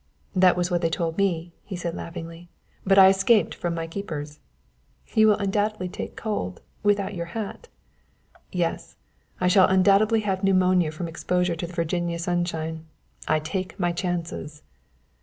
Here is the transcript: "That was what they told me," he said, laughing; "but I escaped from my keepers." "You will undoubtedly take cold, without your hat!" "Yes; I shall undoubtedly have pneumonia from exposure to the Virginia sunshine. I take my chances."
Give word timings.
"That 0.35 0.57
was 0.57 0.71
what 0.71 0.81
they 0.81 0.89
told 0.89 1.19
me," 1.19 1.53
he 1.63 1.75
said, 1.75 1.93
laughing; 1.93 2.47
"but 2.83 2.97
I 2.97 3.09
escaped 3.09 3.53
from 3.53 3.75
my 3.75 3.85
keepers." 3.85 4.39
"You 5.13 5.27
will 5.27 5.35
undoubtedly 5.37 5.87
take 5.89 6.15
cold, 6.15 6.59
without 6.81 7.13
your 7.13 7.27
hat!" 7.37 7.67
"Yes; 8.51 8.95
I 9.39 9.47
shall 9.47 9.67
undoubtedly 9.67 10.21
have 10.21 10.43
pneumonia 10.43 10.91
from 10.91 11.07
exposure 11.07 11.55
to 11.55 11.67
the 11.67 11.73
Virginia 11.73 12.17
sunshine. 12.17 12.87
I 13.27 13.37
take 13.37 13.79
my 13.79 13.91
chances." 13.91 14.63